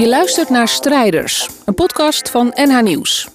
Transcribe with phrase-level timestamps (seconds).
[0.00, 3.28] Je luistert naar Strijders, een podcast van NH Nieuws.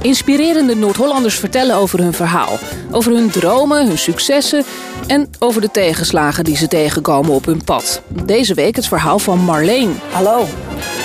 [0.00, 2.58] Inspirerende Noord-Hollanders vertellen over hun verhaal.
[2.90, 4.64] Over hun dromen, hun successen
[5.06, 8.02] en over de tegenslagen die ze tegenkomen op hun pad.
[8.08, 10.00] Deze week het verhaal van Marleen.
[10.12, 10.44] Hallo,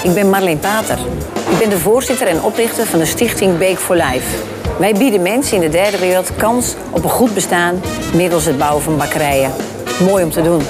[0.03, 0.97] ik ben Marleen Pater.
[1.49, 4.43] Ik ben de voorzitter en oprichter van de stichting Bake for Life.
[4.79, 7.81] Wij bieden mensen in de derde wereld kans op een goed bestaan
[8.13, 9.51] middels het bouwen van bakkerijen.
[9.99, 10.61] Mooi om te doen.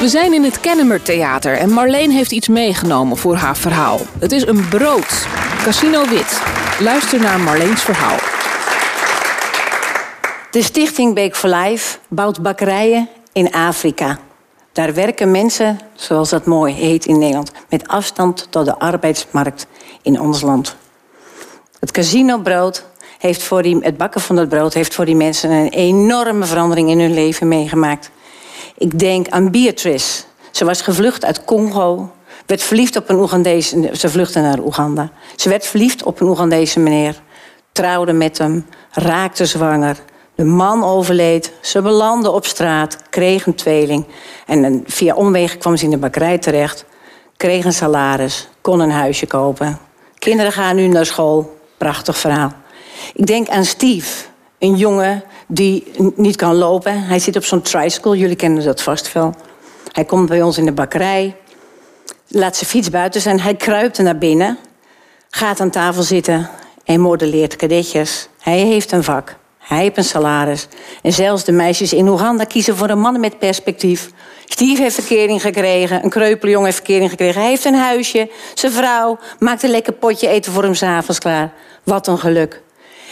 [0.00, 4.00] We zijn in het Kennemer Theater en Marleen heeft iets meegenomen voor haar verhaal.
[4.18, 5.26] Het is een brood.
[5.64, 6.42] Casino Wit.
[6.80, 8.16] Luister naar Marleens verhaal.
[10.50, 14.18] De stichting Bake for Life bouwt bakkerijen in Afrika.
[14.72, 19.66] Daar werken mensen, zoals dat mooi heet in Nederland, met afstand tot de arbeidsmarkt
[20.02, 20.76] in ons land.
[21.80, 22.84] Het casinobrood
[23.18, 26.90] heeft voor die, het bakken van dat brood heeft voor die mensen een enorme verandering
[26.90, 28.10] in hun leven meegemaakt.
[28.82, 30.22] Ik denk aan Beatrice.
[30.50, 32.10] Ze was gevlucht uit Congo,
[32.46, 33.90] werd verliefd op een Oegandese.
[33.92, 35.10] Ze vluchtte naar Oeganda.
[35.36, 37.22] Ze werd verliefd op een Oegandese meneer,
[37.72, 39.96] trouwde met hem, raakte zwanger.
[40.34, 44.06] De man overleed, ze belandde op straat, kreeg een tweeling.
[44.46, 46.84] En via omwegen kwam ze in de bakkerij terecht,
[47.36, 49.78] kreeg een salaris, kon een huisje kopen.
[50.18, 51.56] Kinderen gaan nu naar school.
[51.78, 52.52] Prachtig verhaal.
[53.14, 54.24] Ik denk aan Steve,
[54.58, 57.02] een jongen die niet kan lopen.
[57.02, 59.34] Hij zit op zo'n tricycle, jullie kennen dat vast wel.
[59.92, 61.36] Hij komt bij ons in de bakkerij,
[62.28, 63.40] laat zijn fiets buiten zijn.
[63.40, 64.58] Hij kruipt naar binnen,
[65.30, 66.50] gaat aan tafel zitten
[66.84, 68.28] en modelleert kadetjes.
[68.38, 70.68] Hij heeft een vak, hij heeft een salaris.
[71.02, 74.10] En zelfs de meisjes in Oeganda kiezen voor een man met perspectief.
[74.44, 77.40] Steve heeft verkering gekregen, een kreupele jongen heeft verkering gekregen.
[77.40, 81.52] Hij heeft een huisje, zijn vrouw maakt een lekker potje eten voor hem s'avonds klaar.
[81.82, 82.62] Wat een geluk.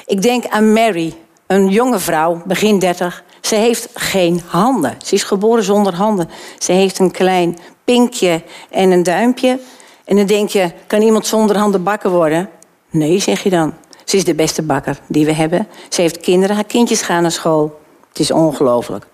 [0.07, 1.15] Ik denk aan Mary,
[1.51, 3.25] een jonge vrouw, begin 30.
[3.41, 4.95] Ze heeft geen handen.
[5.05, 6.29] Ze is geboren zonder handen.
[6.59, 9.61] Ze heeft een klein pinkje en een duimpje.
[10.05, 12.51] En dan denk je, kan iemand zonder handen bakken worden?
[12.91, 13.75] Nee, zeg je dan.
[14.05, 15.69] Ze is de beste bakker die we hebben.
[15.89, 17.81] Ze heeft kinderen, haar kindjes gaan naar school.
[18.09, 19.07] Het is ongelooflijk.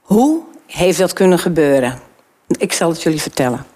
[0.00, 1.98] Hoe heeft dat kunnen gebeuren?
[2.58, 3.66] Ik zal het jullie vertellen.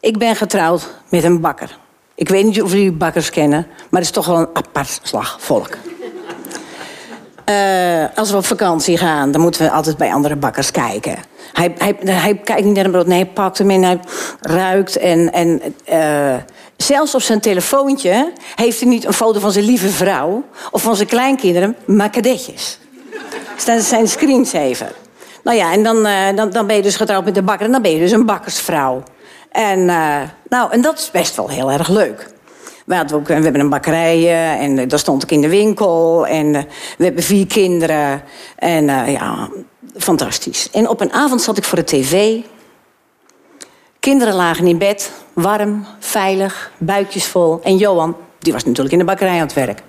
[0.00, 1.78] Ik ben getrouwd met een bakker.
[2.14, 5.36] Ik weet niet of jullie bakkers kennen, maar het is toch wel een apart slag
[5.40, 5.76] volk.
[7.50, 11.16] Uh, als we op vakantie gaan, dan moeten we altijd bij andere bakkers kijken.
[11.52, 14.00] Hij, hij, hij kijkt niet naar een brood, nee, hij pakt hem in, hij
[14.40, 14.96] ruikt.
[14.96, 15.62] En, en
[15.92, 16.34] uh,
[16.76, 20.44] zelfs op zijn telefoontje heeft hij niet een foto van zijn lieve vrouw...
[20.70, 22.78] of van zijn kleinkinderen, maar kadetjes.
[23.64, 24.92] Dat is zijn screensaver.
[25.44, 27.66] Nou ja, en dan, uh, dan, dan ben je dus getrouwd met de bakker...
[27.66, 29.02] en dan ben je dus een bakkersvrouw.
[29.50, 29.84] En,
[30.48, 32.28] nou, en dat is best wel heel erg leuk.
[32.98, 36.26] We, we hebben een bakkerij en uh, daar stond ik in de winkel.
[36.26, 36.62] En uh,
[36.98, 38.22] we hebben vier kinderen.
[38.56, 39.48] En ja,
[39.96, 40.70] fantastisch.
[40.70, 42.40] En op een avond zat ik voor de tv.
[44.00, 47.60] Kinderen lagen in bed, warm, veilig, buikjes vol.
[47.62, 49.82] En Johan, die was natuurlijk in de bakkerij aan het werk.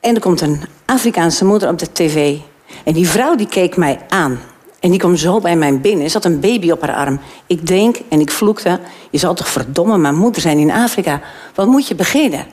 [0.00, 2.38] En er komt een Afrikaanse moeder op de tv.
[2.84, 4.40] En die vrouw die keek mij aan.
[4.82, 6.04] En die kwam zo bij mij binnen.
[6.04, 7.20] Er zat een baby op haar arm.
[7.46, 8.80] Ik denk en ik vloekte.
[9.10, 11.20] Je zal toch verdomme mijn moeder zijn in Afrika.
[11.54, 12.46] Wat moet je beginnen?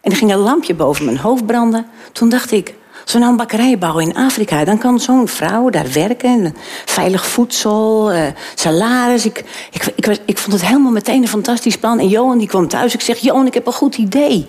[0.00, 1.86] En er ging een lampje boven mijn hoofd branden.
[2.12, 4.64] Toen dacht ik, als we nou een bakkerij bouwen in Afrika...
[4.64, 6.56] dan kan zo'n vrouw daar werken.
[6.84, 8.22] Veilig voedsel, uh,
[8.54, 9.24] salaris.
[9.24, 11.98] Ik, ik, ik, ik, vond het helemaal meteen een fantastisch plan.
[11.98, 12.94] En Johan die kwam thuis.
[12.94, 14.46] Ik zeg, Johan, ik heb een goed idee.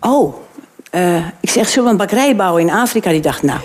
[0.00, 0.34] Oh,
[0.94, 3.10] uh, ik zeg, zullen we een bakkerij bouwen in Afrika?
[3.10, 3.60] Die dacht, nou...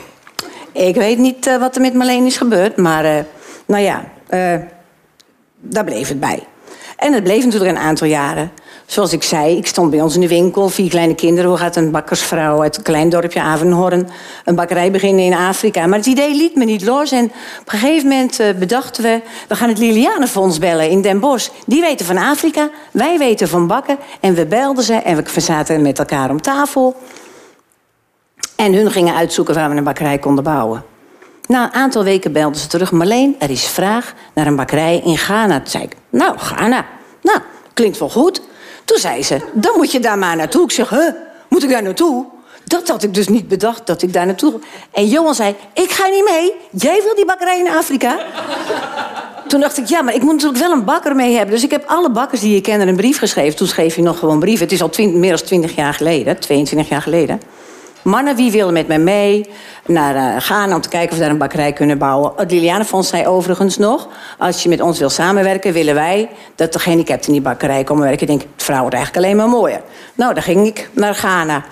[0.78, 3.12] Ik weet niet uh, wat er met Marleen is gebeurd, maar uh,
[3.66, 4.54] nou ja, uh,
[5.60, 6.44] daar bleef het bij.
[6.98, 8.52] En het bleef natuurlijk een aantal jaren.
[8.86, 11.50] Zoals ik zei, ik stond bij ons in de winkel, vier kleine kinderen.
[11.50, 14.10] Hoe gaat een bakkersvrouw uit een klein dorpje Avenhorn
[14.46, 15.88] een bakkerij beginnen in Afrika?
[15.88, 17.12] Maar het idee liet me niet los.
[17.12, 17.26] En
[17.60, 21.50] op een gegeven moment bedachten we, we gaan het Lilianenfonds bellen in Den Bosch.
[21.66, 23.98] Die weten van Afrika, wij weten van bakken.
[24.20, 26.96] En we belden ze en we zaten met elkaar om tafel.
[28.58, 30.84] En hun gingen uitzoeken waar we een bakkerij konden bouwen.
[31.48, 32.92] Na een aantal weken belden ze terug.
[32.92, 35.58] Marleen, er is vraag naar een bakkerij in Ghana.
[35.58, 36.86] Toen zei ik, nou, Ghana.
[37.22, 37.40] Nou,
[37.74, 38.42] klinkt wel goed.
[38.86, 40.64] Toen zei ze, dan moet je daar maar naartoe.
[40.64, 41.10] Ik zeg, huh,
[41.50, 42.26] moet ik daar naartoe?
[42.64, 44.60] Dat had ik dus niet bedacht, dat ik daar naartoe...
[44.92, 46.54] En Johan zei, ik ga niet mee.
[46.72, 48.18] Jij wil die bakkerij in Afrika?
[49.48, 51.54] Toen dacht ik, ja, maar ik moet natuurlijk wel een bakker mee hebben.
[51.56, 53.56] Dus ik heb alle bakkers die je kende een brief geschreven.
[53.56, 54.64] Toen schreef je nog gewoon brieven.
[54.64, 57.42] Het is al meer dan 20 jaar geleden, 22 jaar geleden.
[58.08, 59.50] Mannen, wie willen met mij mee
[59.86, 62.32] naar uh, Ghana om te kijken of we daar een bakkerij kunnen bouwen?
[62.36, 64.08] Het Lilianenfonds zei overigens nog...
[64.38, 68.04] als je met ons wil samenwerken, willen wij dat de gehandicapten in die bakkerij komen
[68.04, 68.22] werken.
[68.22, 69.82] Ik denk, het vrouw wordt eigenlijk alleen maar mooier.
[70.16, 71.64] Nou, dan ging ik naar Ghana.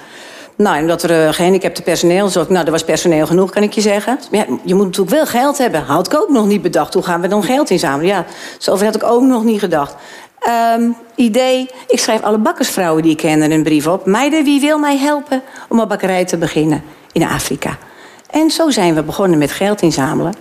[0.55, 3.81] Nou, omdat er uh, gehandicapte personeel was, nou, er was personeel genoeg, kan ik je
[3.81, 4.19] zeggen.
[4.31, 5.81] Ja, je moet natuurlijk wel geld hebben.
[5.81, 6.93] Had ik ook nog niet bedacht.
[6.93, 8.15] Hoe gaan we dan geld inzamelen?
[8.15, 8.25] Ja,
[8.57, 9.95] zover had ik ook nog niet gedacht.
[10.45, 14.05] Ehm, idee, ik schrijf alle bakkersvrouwen die ik ken een brief op.
[14.05, 17.77] Meiden, wie wil mij helpen om een bakkerij te beginnen in Afrika?
[18.29, 20.33] En zo zijn we begonnen met geld inzamelen.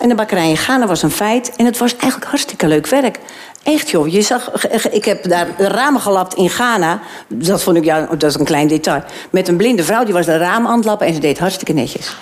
[0.00, 1.56] En de bakkerij in Ghana was een feit.
[1.56, 3.18] En het was eigenlijk hartstikke leuk werk.
[3.62, 7.00] Echt joh, je zag, ik heb daar ramen gelapt in Ghana.
[7.28, 9.02] Dat vond ik, ja, dat is een klein detail.
[9.30, 11.72] Met een blinde vrouw, die was de ramen aan het lappen en ze deed hartstikke
[11.72, 12.16] netjes.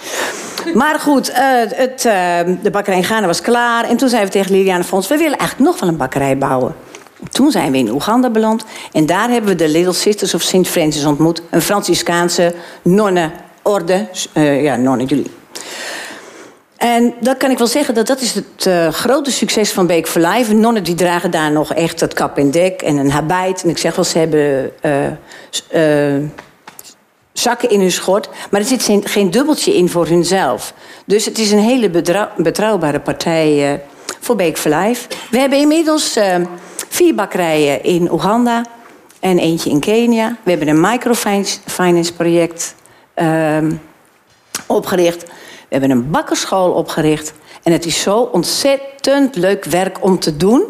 [0.74, 1.36] Maar goed, uh,
[1.68, 3.84] het, uh, de bakkerij in Ghana was klaar.
[3.84, 6.74] En toen zeiden we tegen Liliane Fons, we willen eigenlijk nog wel een bakkerij bouwen.
[7.30, 8.64] Toen zijn we in Oeganda beland.
[8.92, 10.68] En daar hebben we de Little Sisters of St.
[10.68, 11.42] Francis ontmoet.
[11.50, 14.08] Een Franciscaanse nonnenorde.
[14.34, 15.30] Uh, ja, nonnen jullie.
[16.76, 20.08] En dat kan ik wel zeggen, dat dat is het uh, grote succes van Beek
[20.08, 20.54] for Life.
[20.54, 23.62] Nonnen die dragen daar nog echt het kap en dek en een habit.
[23.62, 24.72] En ik zeg wel, ze hebben
[25.72, 26.28] uh,
[27.32, 28.28] zakken in hun schort.
[28.50, 30.74] Maar er zit geen dubbeltje in voor hunzelf.
[31.04, 31.90] Dus het is een hele
[32.36, 33.80] betrouwbare partij
[34.26, 35.08] voor Beek for Life.
[35.30, 36.18] We hebben inmiddels
[36.88, 38.64] vier bakkerijen in Oeganda
[39.20, 40.36] en eentje in Kenia.
[40.42, 42.74] We hebben een microfinance project
[43.14, 43.72] ehm,
[44.66, 45.24] opgericht...
[45.68, 47.32] We hebben een bakkerschool opgericht.
[47.62, 50.64] En het is zo ontzettend leuk werk om te doen.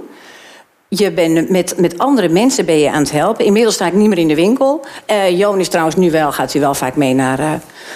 [0.88, 3.44] Je bent met, met andere mensen ben je aan het helpen.
[3.44, 4.84] Inmiddels sta ik niet meer in de winkel.
[5.10, 7.52] Uh, Joon is trouwens nu wel, gaat hij wel vaak mee naar, uh,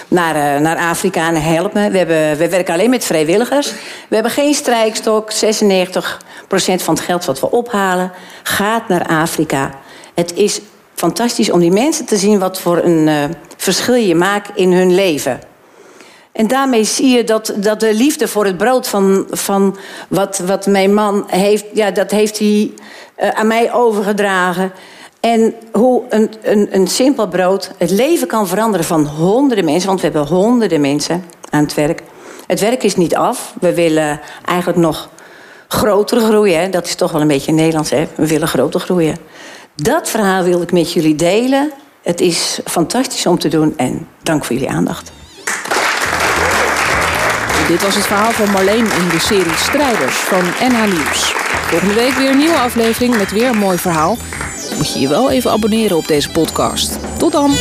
[0.07, 1.91] naar, uh, naar Afrika en helpen.
[1.91, 3.71] We, hebben, we werken alleen met vrijwilligers.
[4.07, 5.31] We hebben geen strijkstok.
[5.31, 5.35] 96%
[6.77, 8.11] van het geld wat we ophalen
[8.43, 9.71] gaat naar Afrika.
[10.13, 10.61] Het is
[10.93, 15.39] fantastisch om die mensen te zien wat voor een verschil je maakt in hun leven.
[16.31, 19.77] En daarmee zie je dat, dat de liefde voor het brood van, van
[20.07, 22.71] wat, wat mijn man heeft, ja, dat heeft hij
[23.21, 24.71] uh, aan mij overgedragen.
[25.19, 29.87] En hoe een, een, een simpel brood het leven kan veranderen van honderden mensen.
[29.87, 32.03] Want we hebben honderden mensen aan het werk.
[32.47, 33.53] Het werk is niet af.
[33.59, 35.09] We willen eigenlijk nog
[35.67, 36.71] groter groeien.
[36.71, 37.89] Dat is toch wel een beetje Nederlands.
[37.89, 38.07] Hè?
[38.15, 39.17] We willen groter groeien.
[39.75, 41.71] Dat verhaal wil ik met jullie delen.
[42.01, 45.11] Het is fantastisch om te doen en dank voor jullie aandacht.
[47.67, 51.40] Dit was het verhaal van Marleen in de serie Strijders van NH Nieuws.
[51.71, 54.17] Volgende week weer een nieuwe aflevering met weer een mooi verhaal.
[54.77, 56.99] Moet je je wel even abonneren op deze podcast.
[57.17, 57.51] Tot dan!